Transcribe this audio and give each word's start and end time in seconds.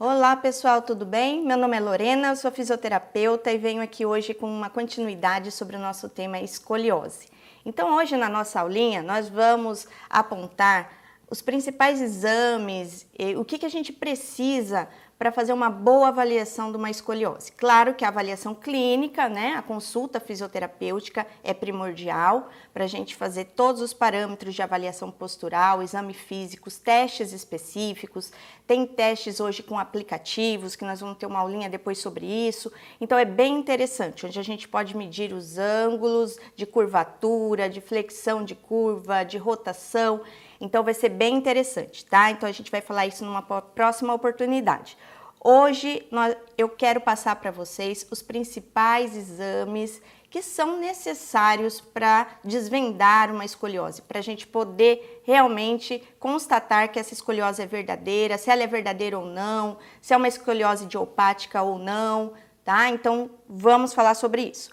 Olá 0.00 0.36
pessoal, 0.36 0.80
tudo 0.80 1.04
bem? 1.04 1.44
Meu 1.44 1.56
nome 1.56 1.76
é 1.76 1.80
Lorena, 1.80 2.28
eu 2.28 2.36
sou 2.36 2.52
fisioterapeuta 2.52 3.50
e 3.50 3.58
venho 3.58 3.82
aqui 3.82 4.06
hoje 4.06 4.32
com 4.32 4.48
uma 4.48 4.70
continuidade 4.70 5.50
sobre 5.50 5.74
o 5.74 5.80
nosso 5.80 6.08
tema 6.08 6.38
escoliose. 6.38 7.26
Então, 7.66 7.96
hoje 7.96 8.16
na 8.16 8.28
nossa 8.28 8.60
aulinha, 8.60 9.02
nós 9.02 9.28
vamos 9.28 9.88
apontar 10.08 10.92
os 11.28 11.42
principais 11.42 12.00
exames, 12.00 13.08
o 13.36 13.44
que, 13.44 13.58
que 13.58 13.66
a 13.66 13.68
gente 13.68 13.92
precisa 13.92 14.88
para 15.18 15.32
fazer 15.32 15.52
uma 15.52 15.68
boa 15.68 16.08
avaliação 16.08 16.70
de 16.70 16.76
uma 16.76 16.90
escoliose. 16.90 17.50
Claro 17.52 17.94
que 17.94 18.04
a 18.04 18.08
avaliação 18.08 18.54
clínica, 18.54 19.28
né, 19.28 19.54
a 19.56 19.62
consulta 19.62 20.20
fisioterapêutica 20.20 21.26
é 21.42 21.52
primordial 21.52 22.48
para 22.72 22.84
a 22.84 22.86
gente 22.86 23.16
fazer 23.16 23.46
todos 23.46 23.82
os 23.82 23.92
parâmetros 23.92 24.54
de 24.54 24.62
avaliação 24.62 25.10
postural, 25.10 25.82
exame 25.82 26.14
físicos, 26.14 26.78
testes 26.78 27.32
específicos. 27.32 28.32
Tem 28.64 28.86
testes 28.86 29.40
hoje 29.40 29.60
com 29.62 29.76
aplicativos, 29.76 30.76
que 30.76 30.84
nós 30.84 31.00
vamos 31.00 31.18
ter 31.18 31.26
uma 31.26 31.40
aulinha 31.40 31.68
depois 31.68 31.98
sobre 31.98 32.24
isso. 32.24 32.72
Então 33.00 33.18
é 33.18 33.24
bem 33.24 33.58
interessante, 33.58 34.24
onde 34.24 34.38
a 34.38 34.44
gente 34.44 34.68
pode 34.68 34.96
medir 34.96 35.32
os 35.32 35.58
ângulos 35.58 36.38
de 36.54 36.64
curvatura, 36.64 37.68
de 37.68 37.80
flexão 37.80 38.44
de 38.44 38.54
curva, 38.54 39.24
de 39.24 39.36
rotação. 39.36 40.20
Então 40.60 40.84
vai 40.84 40.94
ser 40.94 41.08
bem 41.08 41.36
interessante, 41.36 42.04
tá? 42.04 42.30
Então 42.30 42.48
a 42.48 42.52
gente 42.52 42.70
vai 42.70 42.80
falar 42.80 43.06
isso 43.06 43.24
numa 43.24 43.42
próxima 43.42 44.14
oportunidade. 44.14 44.96
Hoje 45.40 46.04
nós, 46.10 46.36
eu 46.56 46.68
quero 46.68 47.00
passar 47.00 47.36
para 47.36 47.50
vocês 47.50 48.06
os 48.10 48.22
principais 48.22 49.16
exames 49.16 50.02
que 50.30 50.42
são 50.42 50.78
necessários 50.78 51.80
para 51.80 52.26
desvendar 52.44 53.32
uma 53.32 53.44
escoliose, 53.44 54.02
para 54.02 54.18
a 54.18 54.22
gente 54.22 54.46
poder 54.46 55.22
realmente 55.24 56.02
constatar 56.18 56.90
que 56.90 56.98
essa 56.98 57.14
escoliose 57.14 57.62
é 57.62 57.66
verdadeira, 57.66 58.36
se 58.36 58.50
ela 58.50 58.62
é 58.62 58.66
verdadeira 58.66 59.18
ou 59.18 59.24
não, 59.24 59.78
se 60.02 60.12
é 60.12 60.16
uma 60.16 60.28
escoliose 60.28 60.84
idiopática 60.84 61.62
ou 61.62 61.78
não, 61.78 62.34
tá? 62.64 62.90
Então 62.90 63.30
vamos 63.48 63.94
falar 63.94 64.14
sobre 64.14 64.42
isso. 64.42 64.70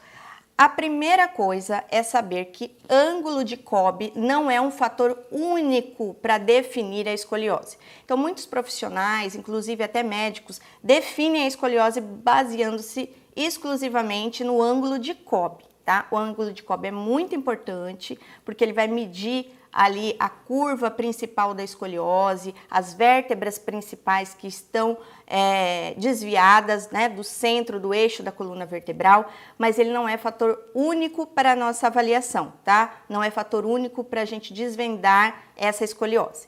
A 0.58 0.70
primeira 0.70 1.28
coisa 1.28 1.84
é 1.92 2.02
saber 2.02 2.45
que 2.45 2.78
ângulo 2.89 3.44
de 3.44 3.58
Cobb 3.58 4.14
não 4.16 4.50
é 4.50 4.62
um 4.62 4.72
fator 4.72 5.20
único 5.30 6.14
para 6.22 6.38
definir 6.38 7.09
a 7.09 7.14
escoliose. 7.14 7.78
Então, 8.06 8.16
muitos 8.16 8.45
profissionais, 8.45 9.36
inclusive 9.36 9.84
até 9.84 10.02
médicos, 10.02 10.62
definem 10.81 11.44
a 11.44 11.47
escoliose 11.47 12.00
baseando-se 12.00 13.09
exclusivamente 13.36 14.45
no 14.45 14.62
ângulo 14.62 14.97
de 14.97 15.14
Cobb, 15.14 15.62
tá? 15.84 16.08
O 16.09 16.16
ângulo 16.16 16.53
de 16.53 16.64
Cobb 16.64 16.88
é 16.88 16.92
muito 16.92 17.36
importante 17.36 18.17
porque 18.45 18.64
ele 18.64 18.72
vai 18.72 18.88
medir 18.88 19.53
ali 19.76 20.16
a 20.18 20.30
curva 20.30 20.90
principal 20.90 21.54
da 21.54 21.62
escoliose, 21.62 22.56
as 22.72 22.94
vértebras 22.94 23.59
principais 23.59 24.34
que 24.34 24.48
estão 24.48 24.98
é, 25.28 25.94
desviadas 25.98 26.90
né, 26.92 27.09
do 27.09 27.26
centro 27.26 27.78
do 27.78 27.94
eixo 27.94 28.23
da 28.23 28.31
coluna 28.31 28.66
vertebral, 28.66 29.30
mas 29.58 29.78
ele 29.78 29.92
não 29.92 30.08
é 30.08 30.18
fator 30.18 30.58
único 30.73 31.28
para 31.28 31.52
a 31.52 31.56
nossa 31.58 31.88
avaliação, 31.88 32.53
tá? 32.64 33.02
Não 33.09 33.22
é 33.22 33.30
fator 33.30 33.66
único 33.66 34.02
para 34.02 34.22
a 34.22 34.26
gente 34.26 34.53
desvendar 34.53 35.44
essa 35.58 35.84
escoliose. 35.84 36.48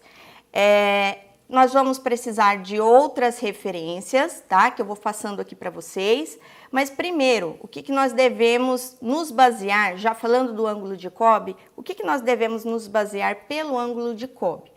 É, 0.53 1.26
nós 1.49 1.71
vamos 1.71 1.97
precisar 1.97 2.57
de 2.57 2.79
outras 2.79 3.39
referências, 3.39 4.43
tá? 4.47 4.69
Que 4.69 4.81
eu 4.81 4.85
vou 4.85 4.97
passando 4.97 5.39
aqui 5.39 5.55
para 5.55 5.69
vocês. 5.69 6.37
Mas 6.69 6.89
primeiro, 6.89 7.57
o 7.61 7.67
que, 7.67 7.81
que 7.81 7.91
nós 7.91 8.11
devemos 8.11 8.97
nos 9.01 9.31
basear, 9.31 9.95
já 9.95 10.13
falando 10.13 10.53
do 10.53 10.67
ângulo 10.67 10.97
de 10.97 11.09
Cobb, 11.09 11.55
o 11.75 11.81
que, 11.81 11.95
que 11.95 12.03
nós 12.03 12.21
devemos 12.21 12.65
nos 12.65 12.87
basear 12.87 13.47
pelo 13.47 13.77
ângulo 13.77 14.13
de 14.13 14.27
Cobb? 14.27 14.69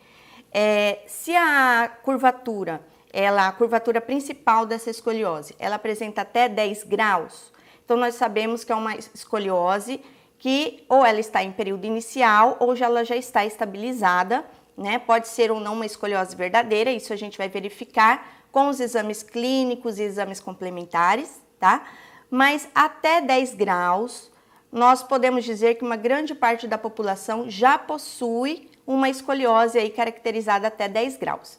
É, 0.52 1.00
se 1.06 1.34
a 1.34 1.91
curvatura, 2.04 2.80
ela, 3.12 3.48
a 3.48 3.52
curvatura 3.52 4.00
principal 4.00 4.64
dessa 4.64 4.91
escoliose, 4.91 5.54
ela 5.58 5.76
apresenta 5.76 6.22
até 6.22 6.48
10 6.48 6.84
graus, 6.84 7.53
então 7.84 7.97
nós 7.97 8.14
sabemos 8.14 8.62
que 8.62 8.70
é 8.70 8.75
uma 8.75 8.94
escoliose 8.94 10.00
que 10.38 10.84
ou 10.88 11.04
ela 11.04 11.19
está 11.19 11.42
em 11.42 11.50
período 11.50 11.84
inicial 11.84 12.56
ou 12.60 12.75
já 12.75 12.86
ela 12.86 13.04
já 13.04 13.16
está 13.16 13.44
estabilizada 13.44 14.44
né? 14.76 14.98
Pode 14.98 15.28
ser 15.28 15.50
ou 15.50 15.60
não 15.60 15.75
uma 15.75 15.86
escoliose 15.86 16.34
verdadeira, 16.36 16.91
isso 16.91 17.12
a 17.12 17.16
gente 17.16 17.38
vai 17.38 17.48
verificar 17.48 18.41
com 18.50 18.69
os 18.69 18.81
exames 18.81 19.22
clínicos 19.22 19.98
e 19.98 20.03
exames 20.03 20.41
complementares, 20.41 21.41
tá? 21.58 21.84
Mas 22.31 22.69
até 22.75 23.20
10 23.20 23.54
graus, 23.54 24.30
nós 24.72 25.03
podemos 25.03 25.44
dizer 25.44 25.75
que 25.75 25.84
uma 25.84 25.97
grande 25.97 26.34
parte 26.34 26.66
da 26.66 26.78
população 26.78 27.50
já 27.50 27.78
possui 27.78 28.70
uma 28.86 29.09
escoliose 29.09 29.78
aí 29.78 29.91
caracterizada 29.91 30.69
até 30.69 30.88
10 30.88 31.16
graus. 31.16 31.59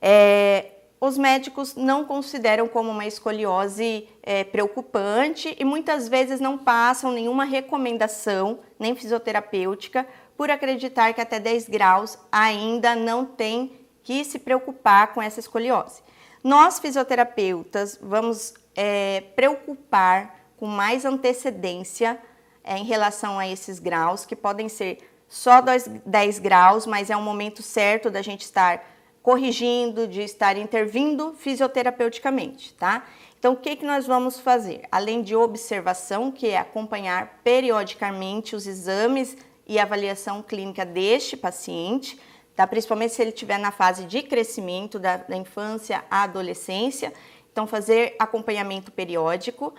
É, 0.00 0.72
os 1.00 1.18
médicos 1.18 1.74
não 1.74 2.04
consideram 2.04 2.68
como 2.68 2.90
uma 2.90 3.06
escoliose 3.06 4.08
é, 4.22 4.44
preocupante 4.44 5.52
e 5.58 5.64
muitas 5.64 6.08
vezes 6.08 6.38
não 6.38 6.56
passam 6.56 7.10
nenhuma 7.10 7.44
recomendação, 7.44 8.60
nem 8.78 8.94
fisioterapêutica, 8.94 10.06
por 10.36 10.50
acreditar 10.50 11.12
que 11.12 11.20
até 11.20 11.38
10 11.38 11.68
graus 11.68 12.18
ainda 12.30 12.96
não 12.96 13.24
tem 13.24 13.80
que 14.02 14.24
se 14.24 14.38
preocupar 14.38 15.12
com 15.12 15.22
essa 15.22 15.40
escoliose. 15.40 16.02
Nós, 16.42 16.78
fisioterapeutas, 16.80 17.98
vamos 18.02 18.54
é, 18.74 19.22
preocupar 19.36 20.40
com 20.56 20.66
mais 20.66 21.04
antecedência 21.04 22.18
é, 22.64 22.76
em 22.76 22.84
relação 22.84 23.38
a 23.38 23.46
esses 23.46 23.78
graus, 23.78 24.26
que 24.26 24.34
podem 24.34 24.68
ser 24.68 24.98
só 25.28 25.62
10 26.04 26.38
graus, 26.40 26.86
mas 26.86 27.10
é 27.10 27.16
um 27.16 27.22
momento 27.22 27.62
certo 27.62 28.10
da 28.10 28.20
gente 28.20 28.42
estar 28.42 28.84
corrigindo, 29.22 30.06
de 30.06 30.20
estar 30.20 30.56
intervindo 30.56 31.32
fisioterapeuticamente, 31.34 32.74
tá? 32.74 33.06
Então, 33.38 33.54
o 33.54 33.56
que, 33.56 33.76
que 33.76 33.86
nós 33.86 34.06
vamos 34.06 34.38
fazer? 34.38 34.82
Além 34.90 35.22
de 35.22 35.34
observação, 35.34 36.30
que 36.30 36.48
é 36.48 36.58
acompanhar 36.58 37.40
periodicamente 37.42 38.54
os 38.54 38.66
exames 38.66 39.36
e 39.66 39.78
avaliação 39.78 40.42
clínica 40.42 40.84
deste 40.84 41.36
paciente, 41.36 42.18
tá? 42.54 42.66
principalmente 42.66 43.14
se 43.14 43.22
ele 43.22 43.30
estiver 43.30 43.58
na 43.58 43.70
fase 43.70 44.04
de 44.04 44.22
crescimento 44.22 44.98
da, 44.98 45.16
da 45.16 45.36
infância 45.36 46.04
à 46.10 46.24
adolescência. 46.24 47.12
Então, 47.52 47.66
fazer 47.66 48.16
acompanhamento 48.18 48.90
periódico. 48.90 49.74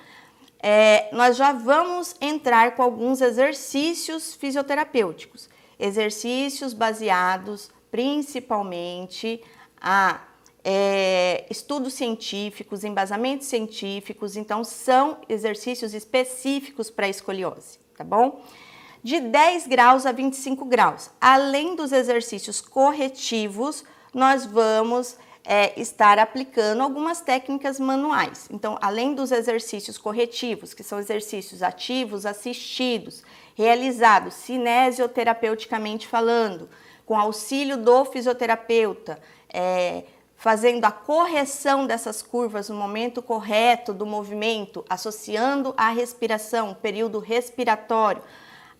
É, 0.59 1.09
nós 1.11 1.35
já 1.35 1.51
vamos 1.51 2.15
entrar 2.21 2.75
com 2.75 2.83
alguns 2.83 3.19
exercícios 3.19 4.35
fisioterapêuticos, 4.35 5.49
exercícios 5.77 6.73
baseados 6.73 7.69
principalmente 7.93 9.39
a 9.79 10.21
é, 10.63 11.45
estudos 11.49 11.93
científicos, 11.93 12.83
embasamentos 12.83 13.47
científicos, 13.47 14.35
então 14.35 14.63
são 14.63 15.19
exercícios 15.29 15.93
específicos 15.93 16.89
para 16.89 17.07
escoliose, 17.07 17.77
tá 17.95 18.03
bom? 18.03 18.41
De 19.03 19.19
10 19.19 19.67
graus 19.67 20.05
a 20.05 20.11
25 20.11 20.63
graus. 20.65 21.09
Além 21.19 21.75
dos 21.75 21.91
exercícios 21.91 22.61
corretivos, 22.61 23.83
nós 24.13 24.45
vamos 24.45 25.17
é, 25.43 25.79
estar 25.79 26.17
aplicando 26.17 26.81
algumas 26.81 27.19
técnicas 27.19 27.79
manuais. 27.79 28.47
Então, 28.49 28.77
além 28.81 29.13
dos 29.13 29.31
exercícios 29.31 29.97
corretivos, 29.97 30.73
que 30.73 30.83
são 30.83 30.99
exercícios 30.99 31.61
ativos 31.61 32.25
assistidos, 32.25 33.23
realizados 33.55 34.35
cinesioterapeuticamente 34.35 36.07
falando, 36.07 36.69
com 37.05 37.19
auxílio 37.19 37.77
do 37.77 38.05
fisioterapeuta, 38.05 39.19
é, 39.53 40.05
fazendo 40.37 40.85
a 40.85 40.91
correção 40.91 41.85
dessas 41.85 42.21
curvas 42.21 42.69
no 42.69 42.75
momento 42.75 43.21
correto 43.21 43.93
do 43.93 44.05
movimento, 44.05 44.83
associando 44.89 45.73
a 45.75 45.89
respiração, 45.89 46.73
período 46.73 47.19
respiratório, 47.19 48.21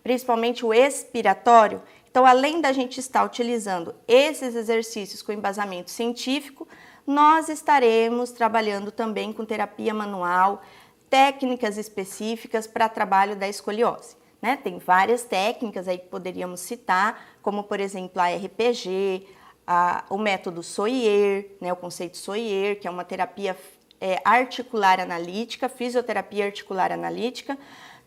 principalmente 0.04 0.64
o 0.64 0.72
expiratório. 0.72 1.82
Então, 2.08 2.26
além 2.26 2.60
da 2.60 2.72
gente 2.72 3.00
estar 3.00 3.24
utilizando 3.24 3.94
esses 4.06 4.54
exercícios 4.54 5.22
com 5.22 5.32
embasamento 5.32 5.90
científico, 5.90 6.68
nós 7.06 7.48
estaremos 7.48 8.30
trabalhando 8.30 8.92
também 8.92 9.32
com 9.32 9.44
terapia 9.44 9.92
manual, 9.92 10.62
técnicas 11.10 11.78
específicas 11.78 12.66
para 12.66 12.88
trabalho 12.88 13.34
da 13.34 13.48
escoliose. 13.48 14.16
Né? 14.40 14.56
Tem 14.56 14.78
várias 14.78 15.24
técnicas 15.24 15.88
aí 15.88 15.98
que 15.98 16.08
poderíamos 16.08 16.60
citar, 16.60 17.38
como 17.42 17.64
por 17.64 17.80
exemplo 17.80 18.20
a 18.20 18.28
RPG, 18.28 19.26
a, 19.66 20.04
o 20.10 20.18
método 20.18 20.62
Soyer, 20.62 21.56
né? 21.60 21.72
o 21.72 21.76
conceito 21.76 22.18
Soyer, 22.18 22.78
que 22.78 22.86
é 22.86 22.90
uma 22.90 23.04
terapia 23.04 23.56
é, 24.00 24.20
articular 24.24 25.00
analítica, 25.00 25.68
fisioterapia 25.68 26.44
articular 26.44 26.92
analítica, 26.92 27.56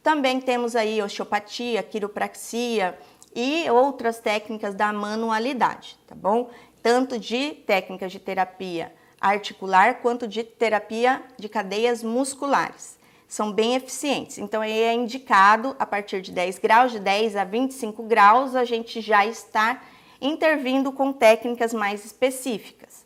também 0.07 0.39
temos 0.39 0.73
aí 0.73 1.01
osteopatia, 1.01 1.83
quiropraxia 1.83 2.97
e 3.35 3.69
outras 3.69 4.19
técnicas 4.19 4.73
da 4.73 4.93
manualidade, 4.93 5.99
tá 6.07 6.15
bom? 6.15 6.49
Tanto 6.81 7.19
de 7.19 7.51
técnicas 7.67 8.13
de 8.13 8.17
terapia 8.17 8.93
articular 9.19 9.95
quanto 9.95 10.25
de 10.25 10.45
terapia 10.45 11.21
de 11.37 11.49
cadeias 11.49 12.01
musculares. 12.03 12.97
São 13.27 13.51
bem 13.51 13.75
eficientes. 13.75 14.37
Então, 14.37 14.61
aí 14.61 14.79
é 14.79 14.93
indicado 14.93 15.75
a 15.77 15.85
partir 15.85 16.21
de 16.21 16.31
10 16.31 16.57
graus, 16.59 16.93
de 16.93 16.99
10 16.99 17.35
a 17.35 17.43
25 17.43 18.03
graus, 18.03 18.55
a 18.55 18.63
gente 18.63 19.01
já 19.01 19.25
está 19.25 19.83
intervindo 20.21 20.93
com 20.93 21.11
técnicas 21.11 21.73
mais 21.73 22.05
específicas. 22.05 23.05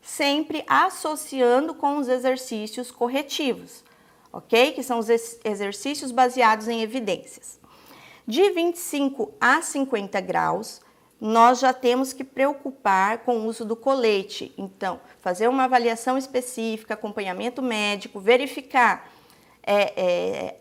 sempre 0.00 0.62
associando 0.68 1.74
com 1.74 1.98
os 1.98 2.06
exercícios 2.06 2.92
corretivos, 2.92 3.82
ok? 4.36 4.72
Que 4.72 4.82
são 4.82 4.98
os 4.98 5.08
exercícios 5.44 6.10
baseados 6.10 6.68
em 6.68 6.82
evidências. 6.82 7.58
De 8.26 8.50
25 8.50 9.32
a 9.40 9.62
50 9.62 10.20
graus, 10.20 10.80
nós 11.20 11.60
já 11.60 11.72
temos 11.72 12.12
que 12.12 12.24
preocupar 12.24 13.18
com 13.18 13.38
o 13.38 13.46
uso 13.46 13.64
do 13.64 13.76
colete. 13.76 14.52
Então, 14.58 15.00
fazer 15.20 15.48
uma 15.48 15.64
avaliação 15.64 16.18
específica, 16.18 16.94
acompanhamento 16.94 17.62
médico, 17.62 18.20
verificar 18.20 19.10
é, 19.62 19.92
é, 19.96 20.56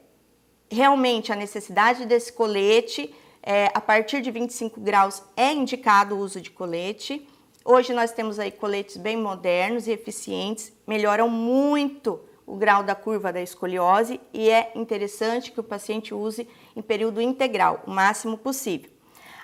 realmente 0.70 1.32
a 1.32 1.36
necessidade 1.36 2.06
desse 2.06 2.32
colete. 2.32 3.14
É, 3.44 3.70
a 3.74 3.82
partir 3.82 4.22
de 4.22 4.32
25 4.32 4.80
graus 4.80 5.22
é 5.36 5.52
indicado 5.54 6.16
o 6.16 6.20
uso 6.20 6.42
de 6.42 6.50
colete. 6.50 7.28
Hoje 7.64 7.94
nós 7.94 8.12
temos 8.12 8.40
aí 8.40 8.52
coletes 8.52 8.96
bem 8.96 9.18
modernos 9.18 9.88
e 9.88 9.92
eficientes, 9.92 10.72
melhoram 10.86 11.28
muito 11.28 12.20
o 12.46 12.56
grau 12.56 12.84
da 12.84 12.96
curva 12.96 13.34
da 13.34 13.42
escoliose 13.42 14.20
e 14.34 14.50
é 14.50 14.72
interessante 14.76 15.52
que 15.52 15.60
o 15.60 15.64
paciente 15.64 16.14
use 16.14 16.48
em 16.76 16.82
período 16.82 17.22
integral, 17.22 17.84
o 17.88 17.92
máximo 17.92 18.38
possível. 18.38 18.90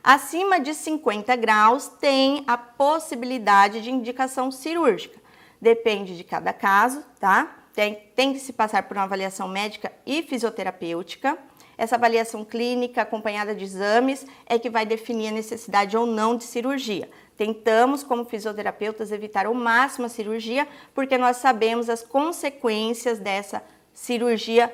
Acima 0.04 0.60
de 0.60 0.74
50 0.74 1.36
graus 1.36 1.88
tem 1.88 2.44
a 2.48 2.58
possibilidade 2.58 3.82
de 3.82 3.92
indicação 3.92 4.52
cirúrgica. 4.52 5.20
Depende 5.62 6.18
de 6.18 6.24
cada 6.24 6.52
caso, 6.52 7.04
tá? 7.20 7.56
Tem, 7.74 7.96
tem 8.16 8.34
que 8.34 8.40
se 8.40 8.52
passar 8.52 8.84
por 8.84 8.98
uma 8.98 9.04
avaliação 9.04 9.48
médica 9.48 9.92
e 10.06 10.24
fisioterapêutica. 10.24 11.38
Essa 11.78 11.96
avaliação 11.96 12.44
clínica, 12.44 13.04
acompanhada 13.04 13.54
de 13.54 13.64
exames, 13.64 14.26
é 14.48 14.58
que 14.58 14.70
vai 14.70 14.86
definir 14.86 15.30
a 15.30 15.32
necessidade 15.32 15.96
ou 15.96 16.06
não 16.06 16.36
de 16.36 16.44
cirurgia. 16.44 17.10
Tentamos, 17.42 18.04
como 18.04 18.24
fisioterapeutas, 18.24 19.12
evitar 19.12 19.48
ao 19.48 19.54
máximo 19.56 20.06
a 20.06 20.10
cirurgia, 20.10 20.68
porque 20.94 21.18
nós 21.18 21.38
sabemos 21.38 21.90
as 21.90 22.04
consequências 22.04 23.18
dessa 23.18 23.64
cirurgia, 23.92 24.72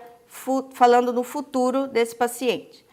falando 0.73 1.13
no 1.13 1.23
futuro 1.23 1.87
desse 1.87 2.13
paciente. 2.13 2.85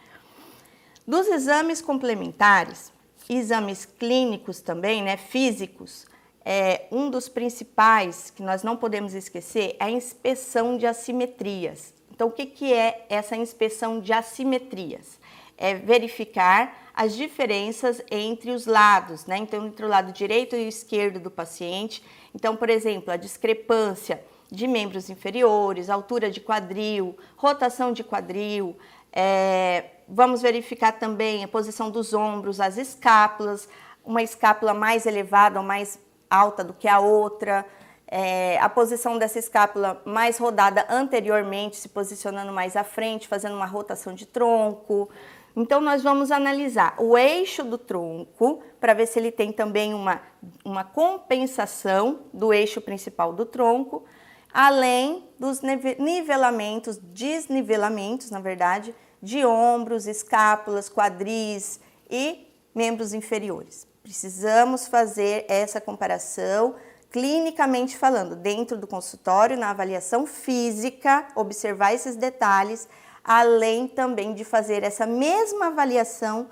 Dos 1.05 1.26
exames 1.26 1.82
complementares, 1.82 2.93
exames 3.29 3.85
clínicos 3.85 4.61
também, 4.61 5.03
né, 5.03 5.17
físicos, 5.17 6.06
é, 6.44 6.87
um 6.93 7.11
dos 7.11 7.29
principais 7.29 8.31
que 8.31 8.44
nós 8.44 8.62
não 8.62 8.77
podemos 8.77 9.12
esquecer 9.12 9.75
é 9.81 9.87
a 9.87 9.91
inspeção 9.91 10.79
de 10.79 10.87
assimetrias. 10.87 11.93
Então, 12.12 12.29
o 12.29 12.31
que, 12.31 12.47
que 12.47 12.73
é 12.73 13.06
essa 13.09 13.35
inspeção 13.35 13.99
de 13.99 14.12
assimetrias? 14.12 15.19
É 15.59 15.75
verificar 15.75 16.83
as 16.94 17.17
diferenças 17.17 18.00
entre 18.11 18.52
os 18.52 18.67
lados, 18.67 19.26
né? 19.26 19.37
Então, 19.38 19.67
entre 19.67 19.85
o 19.85 19.88
lado 19.88 20.12
direito 20.12 20.55
e 20.55 20.69
esquerdo 20.69 21.19
do 21.19 21.31
paciente. 21.31 22.05
Então, 22.32 22.55
por 22.55 22.70
exemplo, 22.70 23.12
a 23.12 23.17
discrepância 23.17 24.23
de 24.50 24.69
membros 24.69 25.11
inferiores, 25.11 25.91
altura 25.91 26.31
de 26.31 26.41
quadril, 26.41 27.17
rotação 27.37 27.93
de 27.93 28.05
quadril, 28.05 28.76
é, 29.12 29.87
vamos 30.08 30.41
verificar 30.41 30.93
também 30.93 31.43
a 31.43 31.49
posição 31.49 31.91
dos 31.91 32.14
ombros, 32.14 32.61
as 32.61 32.76
escápulas, 32.76 33.69
uma 34.05 34.23
escápula 34.23 34.73
mais 34.73 35.06
elevada 35.06 35.58
ou 35.58 35.67
mais 35.67 35.99
alta 36.31 36.62
do 36.62 36.73
que 36.73 36.87
a 36.87 37.00
outra, 37.00 37.67
é, 38.06 38.58
a 38.61 38.69
posição 38.69 39.19
dessa 39.19 39.38
escápula 39.38 40.00
mais 40.05 40.38
rodada 40.38 40.87
anteriormente, 40.88 41.76
se 41.76 41.88
posicionando 41.88 42.52
mais 42.52 42.76
à 42.76 42.85
frente, 42.85 43.26
fazendo 43.26 43.56
uma 43.56 43.67
rotação 43.67 44.14
de 44.14 44.26
tronco. 44.26 45.08
Então, 45.56 45.81
nós 45.81 46.03
vamos 46.03 46.31
analisar 46.33 46.97
o 46.99 47.17
eixo 47.17 47.62
do 47.62 47.79
tronco 47.79 48.61
para 48.81 48.93
ver 48.93 49.06
se 49.06 49.19
ele 49.19 49.31
tem 49.31 49.53
também 49.53 49.95
uma, 49.95 50.21
uma 50.65 50.83
compensação 50.83 52.23
do 52.33 52.53
eixo 52.53 52.81
principal 52.81 53.33
do 53.33 53.47
tronco, 53.47 54.05
além 54.53 55.29
dos 55.39 55.61
nivelamentos, 55.99 56.97
desnivelamentos, 56.97 58.31
na 58.31 58.41
verdade, 58.41 58.95
de 59.23 59.45
ombros, 59.45 60.06
escápulas, 60.06 60.89
quadris 60.89 61.81
e 62.11 62.47
membros 62.75 63.15
inferiores. 63.15 63.87
Precisamos 64.03 64.87
fazer 64.87 65.47
essa 65.49 65.81
comparação 65.81 66.75
clinicamente 67.11 67.97
falando, 67.97 68.35
dentro 68.35 68.77
do 68.77 68.89
consultório, 68.89 69.56
na 69.56 69.71
avaliação 69.71 70.27
física, 70.27 71.27
observar 71.37 71.95
esses 71.95 72.17
detalhes, 72.17 72.89
além 73.25 73.88
também 73.88 74.35
de 74.35 74.44
fazer 74.44 74.82
essa 74.82 75.06
mesma 75.06 75.69
avaliação 75.69 76.49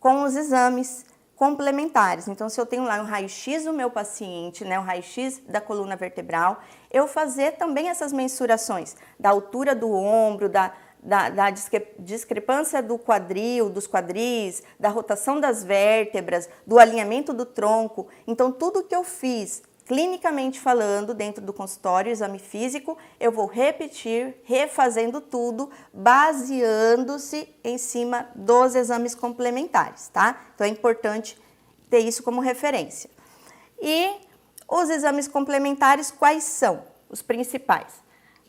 com 0.00 0.24
os 0.24 0.34
exames 0.34 1.04
complementares. 1.36 2.26
Então, 2.26 2.48
se 2.48 2.60
eu 2.60 2.66
tenho 2.66 2.84
lá 2.84 3.00
um 3.00 3.04
raio-x 3.04 3.64
do 3.64 3.72
meu 3.72 3.90
paciente, 3.90 4.64
né, 4.64 4.78
um 4.80 4.82
raio-x 4.82 5.42
da 5.46 5.60
coluna 5.60 5.94
vertebral, 5.94 6.60
eu 6.90 7.06
fazer 7.06 7.52
também 7.52 7.88
essas 7.88 8.12
mensurações 8.12 8.96
da 9.20 9.30
altura 9.30 9.74
do 9.74 9.92
ombro, 9.92 10.48
da, 10.48 10.72
da, 11.02 11.28
da 11.28 11.50
discrepância 11.98 12.82
do 12.82 12.98
quadril, 12.98 13.68
dos 13.68 13.86
quadris, 13.86 14.62
da 14.80 14.88
rotação 14.88 15.38
das 15.38 15.62
vértebras, 15.62 16.48
do 16.66 16.78
alinhamento 16.78 17.34
do 17.34 17.44
tronco. 17.44 18.08
Então, 18.26 18.50
tudo 18.50 18.82
que 18.82 18.96
eu 18.96 19.04
fiz 19.04 19.62
clinicamente 19.86 20.58
falando, 20.58 21.14
dentro 21.14 21.42
do 21.42 21.52
consultório, 21.52 22.10
exame 22.10 22.40
físico, 22.40 22.98
eu 23.20 23.30
vou 23.30 23.46
repetir, 23.46 24.34
refazendo 24.44 25.20
tudo, 25.20 25.70
baseando-se 25.94 27.48
em 27.62 27.78
cima 27.78 28.28
dos 28.34 28.74
exames 28.74 29.14
complementares, 29.14 30.08
tá? 30.08 30.44
Então 30.54 30.66
é 30.66 30.70
importante 30.70 31.40
ter 31.88 32.00
isso 32.00 32.22
como 32.22 32.40
referência. 32.40 33.08
E 33.80 34.10
os 34.68 34.90
exames 34.90 35.28
complementares, 35.28 36.10
quais 36.10 36.42
são 36.42 36.82
os 37.08 37.22
principais? 37.22 38.05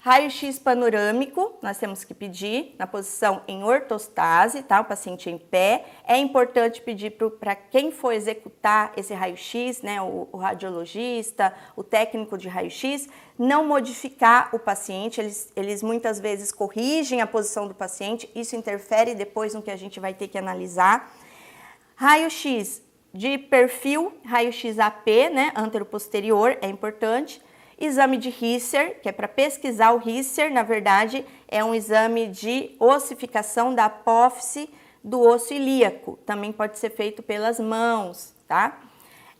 Raio-x 0.07 0.57
panorâmico, 0.57 1.57
nós 1.61 1.77
temos 1.77 2.05
que 2.05 2.13
pedir 2.13 2.73
na 2.79 2.87
posição 2.87 3.41
em 3.45 3.61
ortostase, 3.61 4.63
tá? 4.63 4.79
O 4.79 4.85
paciente 4.85 5.29
em 5.29 5.37
pé. 5.37 5.83
É 6.07 6.17
importante 6.17 6.81
pedir 6.81 7.17
para 7.37 7.53
quem 7.53 7.91
for 7.91 8.13
executar 8.13 8.93
esse 8.95 9.13
raio-x, 9.13 9.81
né? 9.81 10.01
O, 10.01 10.29
o, 10.31 10.37
radiologista, 10.37 11.53
o 11.75 11.83
técnico 11.83 12.37
de 12.37 12.47
raio-x, 12.47 13.09
não 13.37 13.67
modificar 13.67 14.55
o 14.55 14.59
paciente. 14.59 15.19
Eles, 15.19 15.51
eles 15.57 15.83
muitas 15.83 16.21
vezes 16.21 16.53
corrigem 16.53 17.19
a 17.19 17.27
posição 17.27 17.67
do 17.67 17.75
paciente, 17.75 18.31
isso 18.33 18.55
interfere 18.55 19.13
depois 19.13 19.53
no 19.53 19.61
que 19.61 19.71
a 19.71 19.75
gente 19.75 19.99
vai 19.99 20.13
ter 20.13 20.29
que 20.29 20.37
analisar. 20.37 21.13
Raio-x 21.97 22.81
de 23.13 23.37
perfil, 23.37 24.13
raio-x 24.23 24.79
AP, 24.79 25.05
né? 25.33 25.51
Antero-posterior, 25.53 26.57
é 26.61 26.69
importante. 26.69 27.45
Exame 27.79 28.17
de 28.17 28.29
Risser, 28.29 28.99
que 29.01 29.09
é 29.09 29.11
para 29.11 29.27
pesquisar 29.27 29.91
o 29.91 29.97
Risser, 29.97 30.51
na 30.51 30.63
verdade, 30.63 31.23
é 31.47 31.63
um 31.63 31.75
exame 31.75 32.27
de 32.27 32.75
ossificação 32.79 33.73
da 33.73 33.85
apófise 33.85 34.67
do 35.03 35.21
osso 35.21 35.53
ilíaco. 35.53 36.17
Também 36.25 36.51
pode 36.51 36.79
ser 36.79 36.89
feito 36.89 37.21
pelas 37.21 37.59
mãos, 37.59 38.33
tá? 38.47 38.79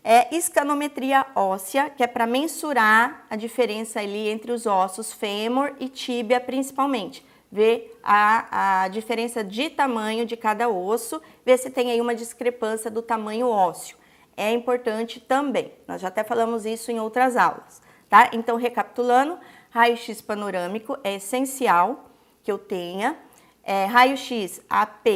É 0.04 0.34
escanometria 0.34 1.26
óssea, 1.34 1.90
que 1.90 2.02
é 2.02 2.06
para 2.06 2.28
mensurar 2.28 3.26
a 3.28 3.34
diferença 3.34 3.98
ali 3.98 4.28
entre 4.28 4.52
os 4.52 4.66
ossos 4.66 5.12
fêmur 5.12 5.74
e 5.80 5.88
tíbia, 5.88 6.40
principalmente. 6.40 7.26
Ver 7.50 7.98
a, 8.04 8.84
a 8.84 8.88
diferença 8.88 9.42
de 9.42 9.68
tamanho 9.68 10.24
de 10.24 10.36
cada 10.36 10.68
osso, 10.68 11.20
ver 11.44 11.58
se 11.58 11.70
tem 11.70 11.90
aí 11.90 12.00
uma 12.00 12.14
discrepância 12.14 12.88
do 12.88 13.02
tamanho 13.02 13.48
ósseo. 13.48 13.96
É 14.36 14.52
importante 14.52 15.18
também. 15.18 15.72
Nós 15.88 16.00
já 16.00 16.06
até 16.06 16.22
falamos 16.22 16.64
isso 16.64 16.92
em 16.92 17.00
outras 17.00 17.36
aulas 17.36 17.87
tá? 18.08 18.30
Então, 18.32 18.56
recapitulando, 18.56 19.38
raio-x 19.70 20.20
panorâmico 20.20 20.98
é 21.04 21.16
essencial 21.16 22.10
que 22.42 22.50
eu 22.50 22.58
tenha, 22.58 23.16
é, 23.62 23.84
raio-x 23.84 24.62
AP 24.68 25.06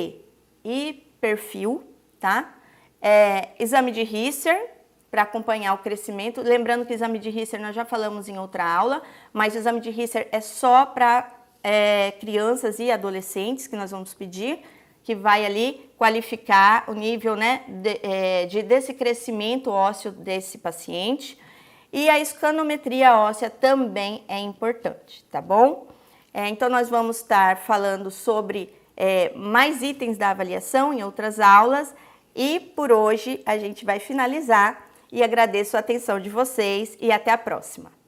e 0.64 1.06
perfil, 1.20 1.84
tá? 2.20 2.54
É, 3.00 3.49
exame 3.58 3.90
de 3.90 4.02
Risser 4.02 4.70
para 5.11 5.22
acompanhar 5.22 5.75
o 5.75 5.78
crescimento. 5.78 6.40
Lembrando 6.40 6.87
que 6.87 6.92
exame 6.94 7.18
de 7.18 7.30
Risser 7.30 7.61
nós 7.61 7.75
já 7.75 7.84
falamos 7.84 8.28
em 8.28 8.38
outra 8.38 8.64
aula, 8.64 9.02
mas 9.32 9.54
o 9.54 9.58
exame 9.58 9.80
de 9.80 9.90
Risser 9.90 10.28
é 10.32 10.40
só 10.40 10.87
para 10.87 11.30
é, 11.62 12.12
crianças 12.12 12.78
e 12.78 12.90
adolescentes 12.90 13.66
que 13.66 13.76
nós 13.76 13.90
vamos 13.90 14.14
pedir, 14.14 14.61
que 15.02 15.14
vai 15.14 15.44
ali 15.44 15.90
qualificar 15.99 16.84
o 16.88 16.94
nível 16.94 17.37
né, 17.37 17.62
de, 17.68 18.00
é, 18.02 18.46
de 18.46 18.62
desse 18.62 18.94
crescimento 18.94 19.70
ósseo 19.70 20.12
desse 20.12 20.58
paciente. 20.58 21.38
E 21.92 22.08
a 22.08 22.18
escanometria 22.18 23.16
óssea 23.18 23.50
também 23.50 24.25
é 24.26 24.38
importante, 24.38 25.25
tá 25.30 25.40
bom? 25.40 25.87
É, 26.32 26.49
então, 26.49 26.68
nós 26.68 26.88
vamos 26.88 27.18
estar 27.18 27.58
falando 27.58 28.11
sobre 28.11 28.75
é, 28.96 29.32
mais 29.37 29.82
itens 29.82 30.16
da 30.16 30.30
avaliação 30.30 30.92
em 30.92 31.02
outras 31.02 31.38
aulas. 31.38 31.94
E 32.34 32.58
por 32.58 32.90
hoje 32.90 33.42
a 33.44 33.58
gente 33.58 33.84
vai 33.84 33.99
finalizar 33.99 34.88
e 35.11 35.22
agradeço 35.22 35.76
a 35.76 35.80
atenção 35.80 36.18
de 36.18 36.30
vocês 36.30 36.96
e 36.99 37.12
até 37.12 37.30
a 37.30 37.37
próxima. 37.37 38.01